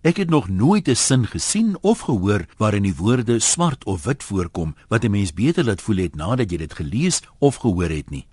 Ek 0.00 0.16
het 0.16 0.30
nog 0.30 0.48
nooit 0.48 0.88
'n 0.88 0.94
sin 0.94 1.26
gesien 1.26 1.76
of 1.80 2.00
gehoor 2.00 2.46
waarin 2.56 2.82
die 2.82 2.96
woorde 2.96 3.38
swart 3.38 3.84
of 3.84 4.04
wit 4.04 4.22
voorkom 4.22 4.74
wat 4.88 5.04
'n 5.04 5.10
mens 5.10 5.32
beter 5.32 5.64
laat 5.64 5.82
voel 5.82 5.96
het 5.96 6.14
nadat 6.14 6.50
jy 6.50 6.56
dit 6.56 6.74
gelees 6.74 7.20
of 7.38 7.56
gehoor 7.56 7.90
het 7.90 8.10
nie. 8.10 8.26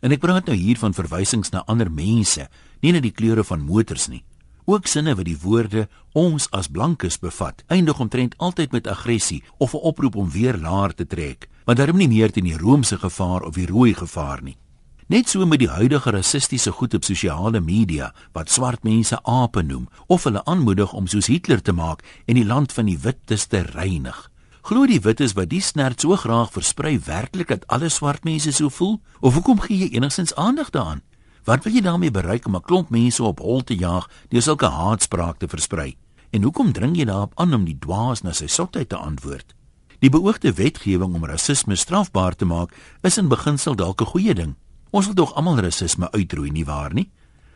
En 0.00 0.12
ek 0.12 0.18
praat 0.18 0.46
nou 0.46 0.56
hier 0.56 0.78
van 0.78 0.94
verwysings 0.94 1.50
na 1.50 1.62
ander 1.66 1.90
mense, 1.92 2.48
nie 2.80 2.92
net 2.92 3.02
die 3.02 3.12
kleure 3.12 3.44
van 3.44 3.60
motors 3.60 4.08
nie. 4.08 4.24
Ook 4.64 4.86
sinne 4.86 5.14
wat 5.14 5.24
die 5.24 5.38
woorde 5.42 5.88
ons 6.12 6.50
as 6.50 6.68
blankes 6.68 7.18
bevat, 7.18 7.62
eindig 7.66 8.00
omtrent 8.00 8.34
altyd 8.38 8.72
met 8.72 8.86
aggressie 8.86 9.42
of 9.58 9.74
'n 9.74 9.76
oproep 9.76 10.16
om 10.16 10.30
weer 10.30 10.56
laer 10.56 10.94
te 10.94 11.06
trek, 11.06 11.48
want 11.64 11.78
daarom 11.78 11.96
nie 11.96 12.08
meer 12.08 12.32
teen 12.32 12.44
die 12.44 12.58
roomse 12.58 12.98
gevaar 12.98 13.42
of 13.42 13.54
die 13.54 13.66
rooi 13.66 13.94
gevaar 13.94 14.42
nie. 14.42 14.56
Net 15.10 15.26
so 15.26 15.42
met 15.42 15.58
die 15.58 15.66
huidige 15.66 16.12
rassistiese 16.14 16.70
goed 16.70 16.92
op 16.94 17.02
sosiale 17.02 17.58
media 17.60 18.12
wat 18.30 18.50
swart 18.54 18.84
mense 18.86 19.16
ape 19.26 19.64
noem 19.66 19.88
of 20.06 20.22
hulle 20.28 20.44
aanmoedig 20.46 20.92
om 20.94 21.08
soos 21.10 21.26
Hitler 21.26 21.58
te 21.66 21.72
maak 21.74 22.04
en 22.30 22.38
die 22.38 22.44
land 22.46 22.70
van 22.76 22.86
die 22.86 22.98
wites 23.02 23.48
te 23.50 23.64
reinig. 23.72 24.20
Glo 24.62 24.86
die 24.86 25.00
wites 25.02 25.34
wat 25.34 25.50
die 25.50 25.64
snert 25.66 26.06
so 26.06 26.14
graag 26.14 26.52
versprei 26.54 26.94
werklik 27.08 27.50
dat 27.50 27.66
alle 27.66 27.90
swart 27.90 28.22
mense 28.22 28.54
so 28.54 28.70
voel 28.70 29.00
of 29.18 29.34
hoekom 29.34 29.58
gee 29.66 29.80
jy 29.80 29.90
enigstens 29.98 30.36
aandag 30.38 30.70
daaraan? 30.70 31.02
Wat 31.42 31.66
wil 31.66 31.74
jy 31.74 31.82
daarmee 31.88 32.14
bereik 32.14 32.46
om 32.46 32.54
'n 32.54 32.62
klomp 32.62 32.94
mense 32.94 33.22
op 33.22 33.42
hol 33.42 33.66
te 33.66 33.74
jaag 33.74 34.06
deur 34.28 34.42
sulke 34.42 34.70
haatspraak 34.70 35.42
te 35.42 35.48
versprei? 35.48 35.96
En 36.30 36.42
hoekom 36.42 36.72
dring 36.72 36.96
jy 36.96 37.04
daarop 37.04 37.32
aan 37.34 37.54
om 37.54 37.64
die 37.64 37.78
dwaas 37.78 38.22
na 38.22 38.32
sy 38.32 38.46
sotheid 38.46 38.88
te 38.88 38.96
antwoord? 38.96 39.54
Die 39.98 40.10
beoogde 40.10 40.52
wetgewing 40.52 41.14
om 41.14 41.24
rasisme 41.24 41.74
strafbaar 41.74 42.36
te 42.36 42.44
maak 42.44 42.74
is 43.02 43.18
in 43.18 43.28
beginsel 43.28 43.74
dalk 43.74 44.00
'n 44.02 44.06
goeie 44.06 44.34
ding. 44.34 44.54
Ons 44.90 45.06
wil 45.06 45.14
tog 45.14 45.34
almal 45.38 45.60
rasisme 45.62 46.10
uitroei 46.10 46.50
nie 46.50 46.64
waar 46.64 46.94
nie? 46.94 47.10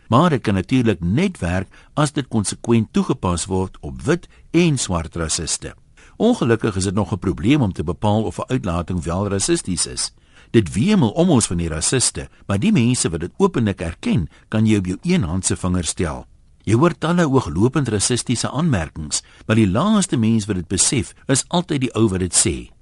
Maar 0.09 0.31
dit 0.31 0.43
kan 0.43 0.55
natuurlik 0.55 1.01
net 1.01 1.39
werk 1.39 1.69
as 1.95 2.13
dit 2.13 2.29
konsekwent 2.29 2.93
toegepas 2.93 3.47
word 3.51 3.79
op 3.81 4.03
wit 4.03 4.29
en 4.51 4.79
swart 4.79 5.17
rassiste. 5.17 5.75
Ongelukkig 6.17 6.77
is 6.77 6.85
dit 6.85 6.95
nog 6.95 7.13
'n 7.13 7.19
probleem 7.19 7.63
om 7.63 7.73
te 7.73 7.85
bepaal 7.85 8.23
of 8.23 8.39
'n 8.39 8.51
uitlating 8.53 9.03
wel 9.03 9.29
rassisties 9.29 9.87
is. 9.87 10.13
Dit 10.51 10.73
wemel 10.73 11.11
om 11.11 11.31
ons 11.31 11.47
van 11.47 11.57
die 11.57 11.69
rassiste, 11.69 12.29
maar 12.47 12.59
die 12.59 12.73
mense 12.73 13.11
wat 13.11 13.21
dit 13.21 13.33
openlik 13.37 13.81
erken, 13.81 14.29
kan 14.49 14.67
jy 14.67 14.77
op 14.77 14.87
jou 14.87 14.99
een 15.03 15.23
hand 15.23 15.45
se 15.47 15.57
vinger 15.57 15.85
stel. 15.85 16.27
Jy 16.63 16.75
hoor 16.75 16.99
talle 16.99 17.29
ooglopend 17.29 17.89
rassistiese 17.89 18.51
aanmerkings, 18.51 19.23
maar 19.47 19.57
die 19.57 19.69
laaste 19.69 20.17
mens 20.17 20.45
wat 20.45 20.57
dit 20.57 20.69
besef, 20.69 21.15
is 21.27 21.45
altyd 21.49 21.81
die 21.81 21.95
ou 21.95 22.09
wat 22.09 22.21
dit 22.21 22.35
sê. 22.35 22.74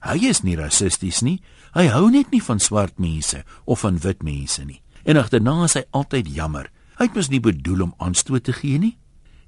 Hy 0.00 0.28
is 0.28 0.42
nie 0.42 0.56
rassisties 0.56 1.22
nie. 1.22 1.40
Hy 1.74 1.88
hou 1.92 2.08
net 2.10 2.30
nie 2.30 2.42
van 2.42 2.60
swart 2.62 2.98
mense 2.98 3.42
of 3.64 3.80
van 3.80 3.98
wit 3.98 4.22
mense 4.22 4.64
nie. 4.64 4.80
En 5.04 5.16
agterna 5.16 5.64
is 5.64 5.74
hy 5.74 5.84
altyd 5.90 6.28
jammer. 6.34 6.70
Hy 6.98 7.06
het 7.06 7.14
mos 7.14 7.30
nie 7.30 7.40
bedoel 7.40 7.88
om 7.88 7.94
aanstoot 7.98 8.44
te 8.44 8.52
gee 8.52 8.78
nie. 8.78 8.96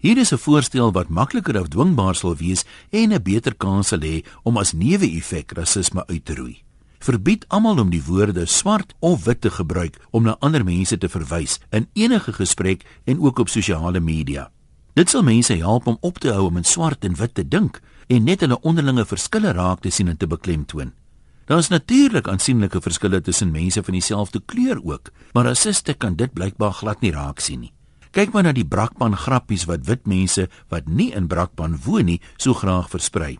Hier 0.00 0.16
is 0.16 0.32
'n 0.32 0.38
voorstel 0.38 0.92
wat 0.92 1.08
makliker 1.08 1.58
afdwingbaar 1.58 2.14
sal 2.14 2.36
wees 2.36 2.64
en 2.90 3.12
'n 3.12 3.22
beter 3.22 3.54
kans 3.54 3.88
sal 3.88 4.00
hê 4.00 4.24
om 4.42 4.56
as 4.56 4.72
neeweffek 4.72 5.52
rasisme 5.52 6.06
uit 6.06 6.24
te 6.24 6.34
roei. 6.34 6.62
Verbied 6.98 7.44
almal 7.48 7.78
om 7.78 7.90
die 7.90 8.02
woorde 8.02 8.46
swart 8.46 8.94
of 9.00 9.24
wit 9.24 9.40
te 9.40 9.50
gebruik 9.50 9.96
om 10.10 10.22
na 10.22 10.36
ander 10.40 10.64
mense 10.64 10.98
te 10.98 11.08
verwys 11.08 11.58
in 11.70 11.88
enige 11.92 12.32
gesprek 12.32 12.84
en 13.04 13.20
ook 13.20 13.38
op 13.38 13.48
sosiale 13.48 14.00
media. 14.00 14.50
Dit 14.94 15.10
sal 15.10 15.22
mense 15.22 15.54
help 15.54 15.86
om 15.86 15.96
op 16.00 16.18
te 16.18 16.32
hou 16.32 16.46
om 16.46 16.56
in 16.56 16.64
swart 16.64 17.04
en 17.04 17.14
wit 17.14 17.34
te 17.34 17.48
dink 17.48 17.80
en 18.10 18.26
net 18.26 18.42
hulle 18.42 18.58
onderlinge 18.66 19.04
verskille 19.06 19.52
raak 19.54 19.84
te 19.84 19.90
sien 19.94 20.10
en 20.10 20.18
te 20.18 20.26
beklemtoon. 20.26 20.90
Daar 21.50 21.62
is 21.62 21.70
natuurlik 21.70 22.28
aansienlike 22.28 22.80
verskille 22.82 23.20
tussen 23.20 23.50
mense 23.50 23.82
van 23.82 23.94
dieselfde 23.94 24.40
kleur 24.46 24.80
ook, 24.82 25.10
maar 25.32 25.46
rasiste 25.50 25.94
kan 25.94 26.16
dit 26.16 26.32
blykbaar 26.32 26.72
glad 26.72 27.00
nie 27.00 27.14
raak 27.14 27.40
sien 27.40 27.60
nie. 27.66 27.72
Kyk 28.10 28.32
maar 28.34 28.42
na 28.42 28.52
die 28.52 28.66
brakpan 28.66 29.14
grappies 29.14 29.68
wat 29.70 29.86
wit 29.86 30.06
mense 30.10 30.48
wat 30.70 30.88
nie 30.90 31.12
in 31.14 31.28
brakpan 31.30 31.78
woon 31.84 32.10
nie, 32.10 32.20
so 32.36 32.54
graag 32.54 32.90
versprei. 32.90 33.36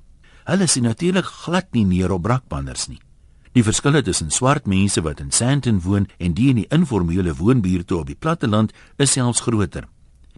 Hulle 0.46 0.66
sien 0.66 0.86
natuurlik 0.86 1.26
glad 1.26 1.72
nie 1.74 1.84
neer 1.84 2.14
op 2.14 2.22
brakpanners 2.22 2.88
nie. 2.88 3.00
Die 3.52 3.66
verskille 3.66 4.02
tussen 4.06 4.30
swart 4.30 4.66
mense 4.70 5.02
wat 5.02 5.20
in 5.20 5.32
Sandton 5.34 5.80
woon 5.82 6.06
en 6.18 6.34
die 6.38 6.50
in 6.50 6.62
die 6.62 6.68
informele 6.70 7.34
woonbuurte 7.34 7.96
op 7.96 8.06
die 8.06 8.18
platteland 8.18 8.74
is 8.98 9.12
selfs 9.18 9.42
groter. 9.42 9.88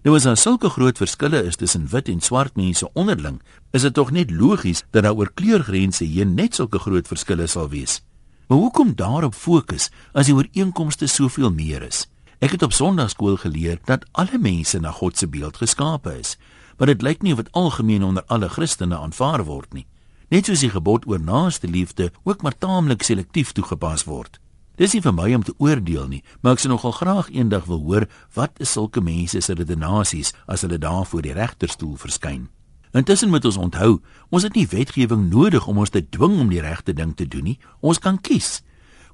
Nou 0.03 0.17
as 0.19 0.25
daar 0.27 0.37
sulke 0.37 0.67
groot 0.67 0.99
verskille 0.99 1.45
is 1.47 1.57
tussen 1.57 1.85
wit 1.87 2.09
en 2.11 2.21
swart 2.21 2.57
mense 2.59 2.89
onderling, 2.99 3.37
is 3.71 3.85
dit 3.87 3.95
tog 3.95 4.11
net 4.11 4.33
logies 4.35 4.83
dat 4.91 5.05
daar 5.07 5.15
oor 5.15 5.31
kleurgrense 5.35 6.05
heen 6.05 6.35
net 6.35 6.59
sulke 6.59 6.81
groot 6.83 7.07
verskille 7.07 7.47
sal 7.47 7.69
wees. 7.71 8.01
Maar 8.49 8.59
hoekom 8.59 8.97
daarop 8.99 9.35
fokus 9.35 9.91
as 10.13 10.27
die 10.27 10.35
ooreenkomste 10.35 11.07
soveel 11.07 11.55
meer 11.55 11.87
is? 11.87 12.09
Ek 12.43 12.57
het 12.57 12.67
op 12.67 12.75
Sondagskool 12.75 13.39
geleer 13.39 13.79
dat 13.87 14.03
alle 14.19 14.43
mense 14.43 14.81
na 14.83 14.91
God 14.91 15.19
se 15.19 15.29
beeld 15.31 15.63
geskape 15.63 16.19
is, 16.19 16.35
maar 16.79 16.91
dit 16.91 17.03
lyk 17.03 17.23
nie 17.23 17.37
of 17.37 17.45
dit 17.45 17.53
algemeen 17.55 18.03
onder 18.03 18.27
alle 18.27 18.49
Christene 18.51 18.99
aanvaar 18.99 19.45
word 19.47 19.71
nie. 19.71 19.87
Net 20.35 20.51
soos 20.51 20.65
die 20.67 20.73
gebod 20.75 21.07
oor 21.07 21.23
naaste 21.23 21.71
liefde 21.71 22.11
ook 22.25 22.43
maar 22.43 22.59
taamlik 22.59 23.07
selektief 23.07 23.53
toegepas 23.55 24.03
word. 24.11 24.41
Dis 24.81 24.95
nie 24.97 25.03
vir 25.05 25.13
my 25.13 25.29
om 25.37 25.43
te 25.45 25.53
oordeel 25.61 26.09
nie, 26.09 26.23
maar 26.41 26.57
ek 26.57 26.63
sou 26.63 26.71
nogal 26.73 26.95
graag 26.97 27.29
eendag 27.35 27.67
wil 27.69 27.83
hoor 27.85 28.09
wat 28.37 28.57
is 28.65 28.73
sulke 28.73 29.03
mense 29.05 29.41
se 29.45 29.55
redenasies 29.55 30.33
as 30.49 30.65
hulle 30.65 30.81
daar 30.81 31.05
voor 31.07 31.23
die 31.23 31.37
regterstoel 31.37 31.99
verskyn. 32.01 32.49
Intussen 32.97 33.31
moet 33.33 33.45
ons 33.49 33.57
onthou, 33.57 34.01
ons 34.29 34.45
het 34.45 34.57
nie 34.57 34.67
wetgewing 34.69 35.29
nodig 35.33 35.67
om 35.69 35.81
ons 35.81 35.93
te 35.93 36.03
dwing 36.05 36.39
om 36.41 36.49
die 36.53 36.61
regte 36.61 36.93
ding 36.97 37.15
te 37.17 37.29
doen 37.29 37.53
nie. 37.53 37.59
Ons 37.81 38.01
kan 38.01 38.21
kies. 38.21 38.61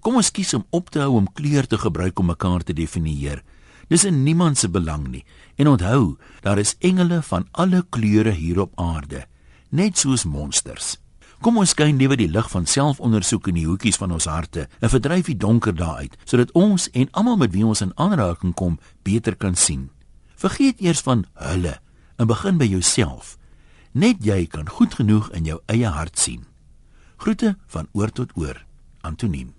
Kom 0.02 0.18
ons 0.18 0.30
kies 0.34 0.54
om 0.54 0.66
op 0.74 0.91
te 0.94 1.02
hou 1.02 1.14
om 1.18 1.30
kleur 1.34 1.66
te 1.66 1.78
gebruik 1.78 2.18
om 2.18 2.30
mekaar 2.30 2.66
te 2.66 2.74
definieer. 2.74 3.42
Dis 3.88 4.04
in 4.04 4.22
niemand 4.22 4.58
se 4.58 4.68
belang 4.68 5.06
nie. 5.08 5.24
En 5.56 5.70
onthou, 5.74 6.18
daar 6.42 6.58
is 6.58 6.76
engele 6.78 7.22
van 7.22 7.47
alle 7.52 7.84
kleure 7.91 8.34
hier 8.34 8.60
op 8.66 8.74
aarde, 8.78 9.26
net 9.70 9.98
soos 9.98 10.26
monsters. 10.26 10.98
Kom 11.38 11.60
ons 11.62 11.71
skyn 11.71 12.00
liewer 12.00 12.19
die 12.19 12.31
lig 12.31 12.49
van 12.50 12.65
selfondersoek 12.66 13.47
in 13.53 13.60
die 13.60 13.66
hoekies 13.69 13.99
van 14.00 14.10
ons 14.16 14.26
harte 14.26 14.66
en 14.82 14.91
verdryf 14.91 15.28
die 15.31 15.37
donker 15.38 15.76
daaruit 15.76 16.16
sodat 16.25 16.50
ons 16.59 16.88
en 16.99 17.10
almal 17.12 17.38
met 17.38 17.53
wie 17.54 17.66
ons 17.66 17.82
in 17.84 17.93
aanraking 17.94 18.56
kom 18.59 18.78
beter 19.06 19.37
kan 19.38 19.54
sien. 19.54 19.88
Vergeet 20.34 20.82
eers 20.82 21.03
van 21.06 21.27
hulle 21.38 21.77
en 22.19 22.27
begin 22.27 22.59
by 22.59 22.66
jouself. 22.66 23.37
Net 23.94 24.25
jy 24.27 24.47
kan 24.50 24.66
goed 24.66 24.98
genoeg 24.98 25.31
in 25.31 25.47
jou 25.47 25.60
eie 25.71 25.87
hart 25.94 26.19
sien. 26.19 26.43
Groete 27.22 27.54
van 27.71 27.87
oor 27.94 28.10
tot 28.10 28.34
oor. 28.34 28.65
Antoniem 29.06 29.57